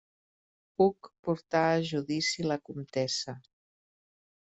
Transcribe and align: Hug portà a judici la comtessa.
Hug 0.79 1.11
portà 1.29 1.63
a 1.75 1.85
judici 1.93 2.49
la 2.49 2.61
comtessa. 2.71 3.41